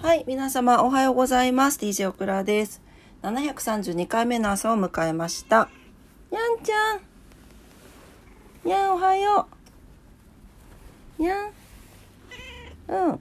[0.00, 1.80] はい、皆様おはようございます。
[1.80, 2.80] DJ オクラです。
[3.22, 5.68] 732回目の朝を迎えました。
[6.30, 7.00] にゃんちゃん。
[8.64, 9.48] にゃん、おはよ
[11.18, 11.22] う。
[11.22, 11.46] にゃん。
[11.46, 11.52] うん。
[12.88, 13.20] 今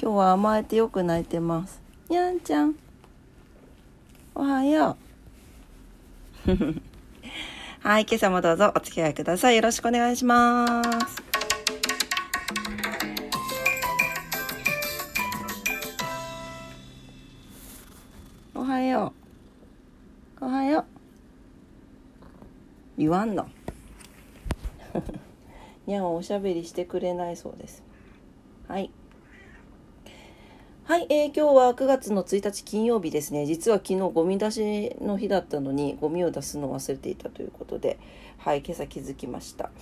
[0.00, 1.82] 日は甘えてよく泣いてます。
[2.08, 2.74] にゃんちゃん。
[4.34, 4.96] おはよ
[6.46, 6.50] う。
[7.86, 9.56] はい、今朝もどうぞお付き合いください。
[9.56, 11.29] よろしくお願いします。
[18.70, 19.12] はよ
[20.40, 20.44] う。
[20.44, 20.84] おはよう。
[22.96, 23.48] 言わんの。
[25.88, 27.82] にゃんおしゃべりしてくれないそうです。
[28.68, 28.92] はい。
[30.84, 33.44] はい、えー、今日は9月の1日金曜日ですね。
[33.44, 37.98] 実は昨日ゴミ出しの日だったのにゴミを出すのを忘れていたということで、
[38.38, 39.72] はい、今朝気づきました。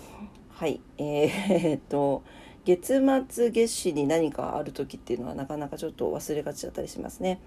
[0.48, 2.22] はい、えー、っと、
[2.64, 7.38] 月末月始に何かある時っていうのはなかなかちょっと忘れがちだったりしますね。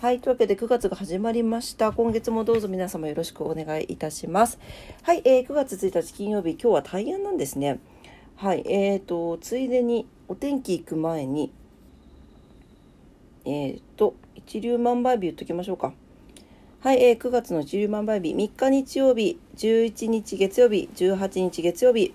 [0.00, 0.20] はい。
[0.20, 1.92] というわけで9月が始まりました。
[1.92, 4.58] 今月もどうぞ皆様よろしくお願いいたします。
[5.02, 5.20] はい。
[5.26, 7.80] えー、9月1日金曜日、今日は大安なんですね。
[8.34, 8.64] はい。
[8.66, 11.52] えーと、ついでにお天気行く前に、
[13.44, 15.92] えーと、一粒万倍日言っときましょうか。
[16.80, 17.04] はい。
[17.04, 22.14] えー、9月の一粒万倍日、3日日曜日、11日月曜日、18日月曜日、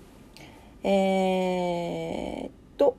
[0.81, 2.97] えーと、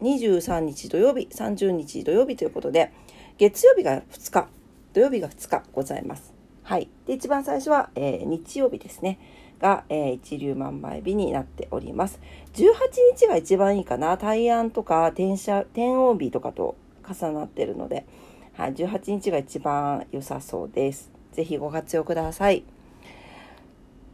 [0.00, 2.92] 23日土曜日、30日土曜日ということで、
[3.38, 4.48] 月曜日が2日、
[4.92, 6.34] 土曜日が2日ございます。
[6.64, 6.88] はい。
[7.06, 9.20] で、一番最初は、えー、日曜日ですね。
[9.60, 12.20] が、えー、一粒万倍日になっております。
[12.54, 12.72] 18
[13.16, 14.16] 日が一番いいかな。
[14.16, 16.76] 大安とか天赦、天王日とかと
[17.08, 18.06] 重なってるので、
[18.54, 18.74] はい。
[18.74, 21.12] 18日が一番良さそうです。
[21.30, 22.64] ぜひご活用ください。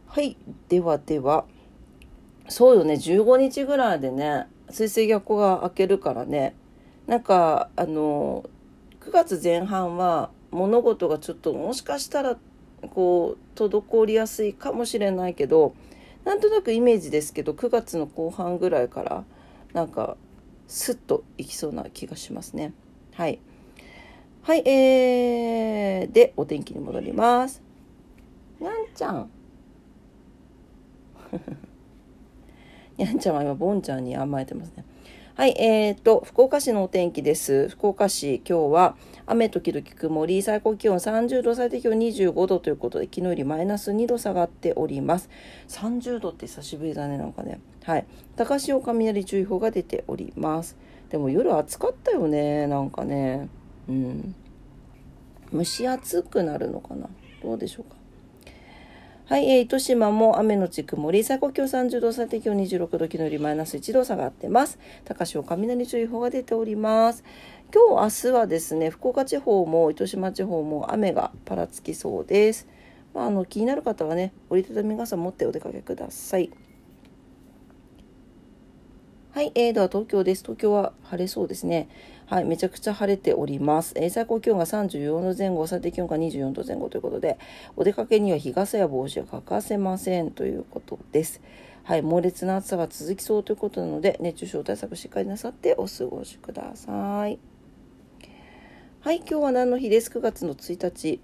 [0.05, 0.37] はい。
[0.69, 1.45] ではでは、
[2.47, 2.93] そうよね。
[2.93, 6.55] 15日ぐらいでね、水星逆行が明けるからね。
[7.07, 8.45] なんか、あの、
[9.05, 12.37] 9月前半は物事がちょっともしかしたら
[12.89, 15.75] こう滞りやすいかもしれないけど
[16.23, 19.23] なんとなくイメージですけど9月の後半ぐらいから
[19.73, 20.17] なんか
[20.67, 22.73] スッといきそうな気がしますね。
[23.13, 23.37] はい。
[24.41, 27.61] はいえー、でお天気に戻ります。
[28.59, 29.29] にゃんちゃん。
[32.97, 34.83] にゃんちゃんは今ボンちゃんに甘えてますね。
[35.37, 37.67] はい、えーと、福岡市のお天気です。
[37.67, 45.29] 福岡市、今日は雨時々曇り、最高気温30度、最低気温25度ということで、昨日よりマイナス2度下がっております。
[45.67, 47.59] 30度って久しぶりだね、なんかね。
[47.83, 48.05] はい。
[48.37, 50.77] 高潮雷注意報が出ております。
[51.09, 53.49] でも夜暑かったよね、なんかね。
[53.89, 54.35] うん。
[55.53, 57.09] 蒸し暑くなるのかな
[57.43, 58.04] どうでしょうか。
[59.27, 64.77] はい、えー、糸島も雨のち曇り、最高気温30度、最低気温26度、昨日よりマイナス1度下がってます。
[65.03, 67.23] 高潮雷注意報が出ております。
[67.73, 72.67] 今日、明日はですね、福岡地方も糸島地方も雨がぱらつきそうです。
[73.15, 76.51] まあ、あの気になる方はね、折りたたみ傘持ってお出かけください。
[79.35, 80.43] はい、えー、では東京です。
[80.43, 81.89] 東京は晴れそうですね。
[82.25, 83.91] はい、めちゃくちゃ晴れております。
[83.97, 87.37] えー、最高気温が34度前後、最低気温が24度前後ということで、
[87.75, 91.41] お出かけには日傘や帽子が欠かせませんということです。
[91.83, 97.37] はい、猛烈な暑さが続きそうということなので、熱中症対策しっかりなさってお過ごしください。
[99.01, 101.19] はい、今日は何の日です ?9 月の1日。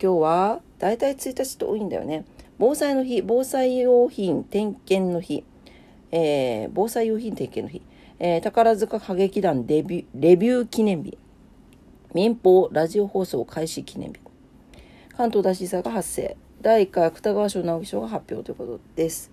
[0.00, 2.24] 今日は、だいたい1日って多いんだよね。
[2.60, 5.42] 防災の日、防災用品点検の日。
[6.10, 7.82] えー、防災用品点検の日、
[8.18, 11.18] えー、宝塚歌劇団レビュレビュー記念日
[12.14, 14.20] 民放ラジオ放送開始記念日
[15.16, 19.30] 関東大震災が発生第1回芥川賞直木賞が発表ということです。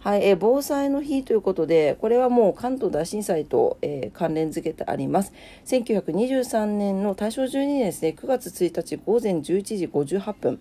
[0.00, 5.32] はい、えー、防災の日ということで、これはもう関東大震災と、えー、関連付けてあります。
[5.64, 9.42] 1923年の大正12年ですね、9月1日午前11
[9.76, 10.60] 時58分。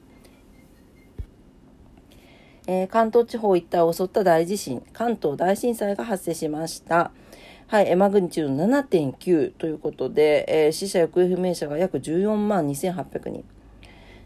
[2.68, 7.12] えー、関東地方一帯を襲った大地震、関東大震災が発生しました。
[7.68, 13.44] はい、マグニチュード7.9ということで、えー、死者行方不明者が約14万2800人。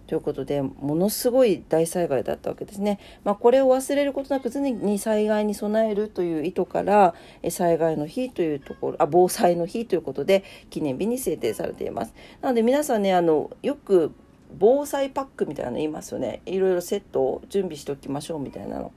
[0.08, 2.98] ということで、ものすごい大災害だったわけですね。
[3.26, 7.14] まあ、これを忘れることなく常に災害に備えるという意図から、
[7.50, 12.14] 災害の日というところ、あ、防災の日ということで、記念日に制定されています。
[12.42, 14.14] なので皆さんね、あの、よく
[14.58, 16.42] 防災パックみたいなの言いますよね。
[16.46, 18.92] いろいろセットを準備しておきましょうみたいなの。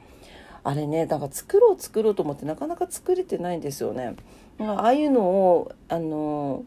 [0.62, 4.14] あれね、だから作ろう作ろうと思ってなかなか作れてないんですよね。
[4.58, 6.64] ああいうのを、あの、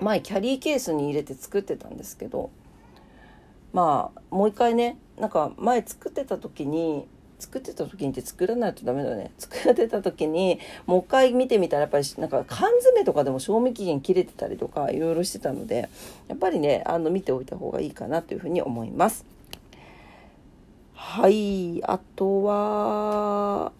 [0.00, 2.50] 前キャリーケースに入れて作ってたんですけど、
[3.72, 7.06] まあもう一回ねなんか前作ってた時に
[7.38, 9.32] 作ってた時にって作らないとダメだね。
[9.38, 15.88] 作ってた時にもう一回見てみたらやっぱりなんか缶詰とかでも賞味期限切れてたりとかいろいろしてたので
[16.28, 19.24] やっぱりねあの見ておいた方がいいかなというふうに思います。
[20.94, 21.82] はい。
[21.84, 23.72] あとは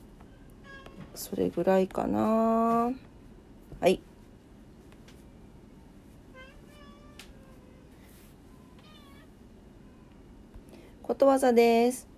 [1.14, 2.92] それぐらいかな。
[3.80, 4.00] はい。
[11.02, 12.13] ことわざです。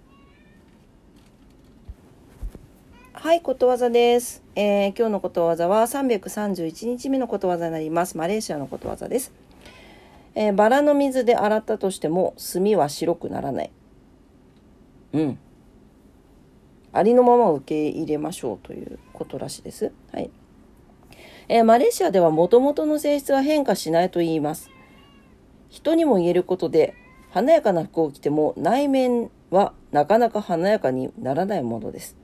[3.27, 4.45] はい、ことわざです。
[4.55, 8.17] えー、今日のことわざは331日目のことわざになります。
[8.17, 9.33] マレーシアのことわざです。
[10.37, 13.73] えー、バラの水で洗ったとしても炭は白くならない。
[15.13, 15.39] うん。
[16.93, 19.91] ありのまま受け入れましょうということらしいです。
[20.13, 20.31] はい。
[21.49, 24.71] えー、マレーシアではもともとの性質は変化しないと言います。
[25.69, 26.95] 人にも言えることで
[27.33, 32.17] 華やかな服を着ても内面はなかなか華やかにならないものです。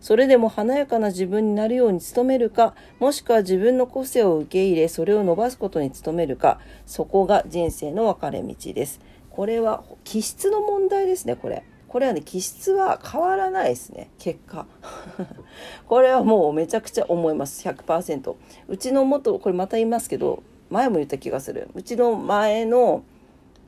[0.00, 9.00] それでも華やかな自分になるように努めるか、もしくは自分の個性を受け入れ、それを伸ばすことに努めるか、そこが人生の分かれ道です。
[9.30, 11.64] これは気質の問題ですね、これ。
[11.86, 14.66] これはね、気質は変わらないですね、結果。
[15.86, 18.36] これはもうめちゃくちゃ思います、100%。
[18.68, 21.68] うちの元、これまた言いますけど、前も言った気がする。
[21.74, 23.02] うちの前の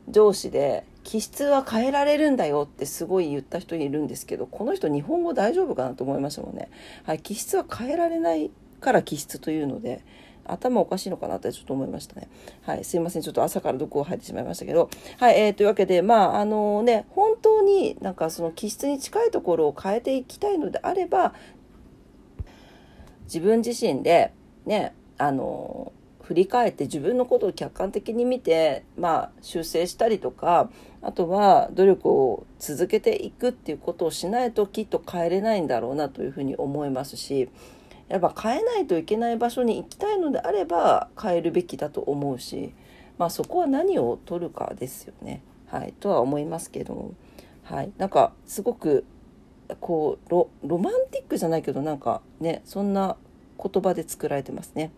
[0.09, 6.71] 上司で気質は変えられるんだよってすごい言った人いるんですけどこの人日本語大丈夫かなと思いましたもんね。
[7.05, 8.51] はい、気質は変えられない
[8.81, 10.05] から気質というので
[10.45, 12.29] 頭おかしいのかなってちょっと思いましたね。
[12.63, 13.23] はい、すいません。
[13.23, 14.91] ちょっと朝から毒を吐いてしまいましたけど。
[15.19, 21.35] はい、えー、というわけで、まあ、あのね、本当になんかその気質に近いところを変えていきたいのであれば、
[23.25, 24.33] 自分自身で
[24.67, 30.71] ね、あの振り返って自分のことを客観的に見て、まあ、修正したりとか
[31.03, 37.49] あとは努力を続けていくっていうことをしないときっと変えれないんだろうなというふうに思いますし
[38.09, 42.73] やっぱ変えないといけない場所に行きたいのであれば変えるべきだと思うし、
[43.19, 45.43] まあ、そこは何を取るかですよね。
[45.67, 47.15] はい、とは思いますけども、
[47.63, 49.07] はい、なんかすごく
[49.81, 53.17] こうロロマンティックじゃないけどなんかねそんな
[53.57, 54.93] 言葉で作られてますね。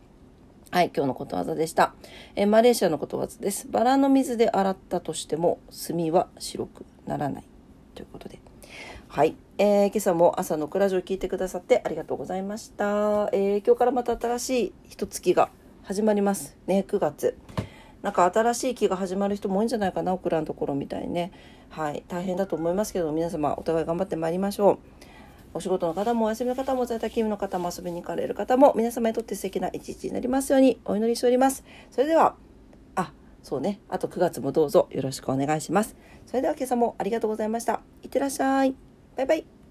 [0.71, 1.95] はい、今日のことわざでした。
[2.35, 3.69] えマレーシアのことわざです。
[3.71, 7.45] バラの水で洗ったとしても炭は白くならない。
[7.95, 8.41] ということで。
[9.09, 13.29] はい、えー、今朝も朝のクラジオを聞いてくださってありがとうございました。
[13.33, 15.51] えー、今日からまた新しい一月が
[15.85, 17.39] 始まりますね、9月。
[18.03, 21.31] なんか新しい期が始まる人も多いんじゃないかな、オクラのところみたいにね。
[21.71, 24.79] はい、大変だと思いますけど、皆様お互い頑張ってまいりましょう。
[25.55, 31.65] お仕事の方もお休みの方も在宅勤務の方も遊びに行かれる方も皆様にとって素敵な一日になりますようにお祈りしております。
[31.91, 32.35] それでは、
[32.97, 33.13] あ、
[33.43, 35.97] そうね、あと9月もどうぞよろしくお願いします。
[36.27, 37.81] それでは今朝もありがとうございました。
[38.03, 38.75] いってらっしゃい。
[39.17, 39.64] バイバイ。